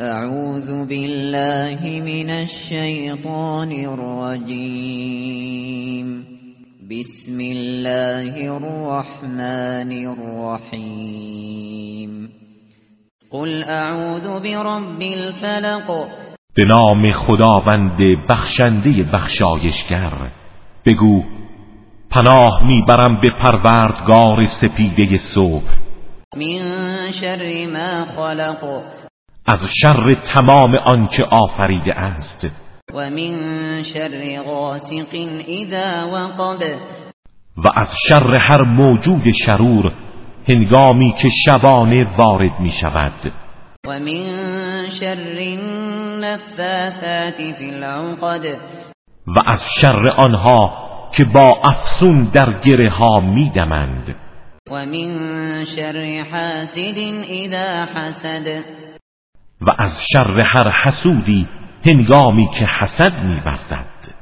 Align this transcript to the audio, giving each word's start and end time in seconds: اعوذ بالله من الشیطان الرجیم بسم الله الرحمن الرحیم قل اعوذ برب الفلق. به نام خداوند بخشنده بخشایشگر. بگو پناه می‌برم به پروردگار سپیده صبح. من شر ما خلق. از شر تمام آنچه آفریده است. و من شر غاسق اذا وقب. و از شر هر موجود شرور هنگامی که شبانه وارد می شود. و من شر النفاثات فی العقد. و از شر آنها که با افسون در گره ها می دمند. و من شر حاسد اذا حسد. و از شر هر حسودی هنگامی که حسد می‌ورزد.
اعوذ 0.00 0.70
بالله 0.88 2.02
من 2.02 2.30
الشیطان 2.30 3.72
الرجیم 3.72 4.86
بسم 6.90 7.38
الله 7.40 8.50
الرحمن 8.50 9.92
الرحیم 10.06 11.30
قل 13.30 13.64
اعوذ 13.64 14.26
برب 14.42 15.00
الفلق. 15.00 16.08
به 16.56 16.64
نام 16.64 17.12
خداوند 17.12 17.98
بخشنده 18.30 19.02
بخشایشگر. 19.12 20.32
بگو 20.86 21.22
پناه 22.10 22.66
می‌برم 22.66 23.20
به 23.20 23.30
پروردگار 23.30 24.44
سپیده 24.44 25.16
صبح. 25.16 25.78
من 26.36 27.10
شر 27.10 27.66
ما 27.72 28.04
خلق. 28.04 28.82
از 29.46 29.66
شر 29.80 30.14
تمام 30.14 30.74
آنچه 30.74 31.24
آفریده 31.30 31.94
است. 31.94 32.46
و 32.94 33.10
من 33.10 33.82
شر 33.82 34.42
غاسق 34.42 35.06
اذا 35.48 36.08
وقب. 36.12 36.62
و 37.56 37.68
از 37.76 37.94
شر 38.08 38.34
هر 38.34 38.62
موجود 38.62 39.30
شرور 39.30 39.92
هنگامی 40.48 41.14
که 41.18 41.28
شبانه 41.44 42.16
وارد 42.16 42.60
می 42.60 42.70
شود. 42.70 43.32
و 43.86 43.98
من 43.98 44.88
شر 44.90 45.36
النفاثات 45.38 46.72
فی 47.58 47.70
العقد. 47.70 48.44
و 49.26 49.40
از 49.46 49.62
شر 49.80 50.08
آنها 50.16 50.84
که 51.12 51.24
با 51.24 51.60
افسون 51.64 52.30
در 52.34 52.60
گره 52.60 52.88
ها 52.90 53.20
می 53.20 53.50
دمند. 53.50 54.14
و 54.70 54.86
من 54.86 55.64
شر 55.64 56.24
حاسد 56.32 56.98
اذا 57.28 57.86
حسد. 57.94 58.64
و 59.66 59.70
از 59.78 60.02
شر 60.12 60.40
هر 60.40 60.70
حسودی 60.84 61.48
هنگامی 61.86 62.48
که 62.54 62.66
حسد 62.66 63.24
می‌ورزد. 63.24 64.13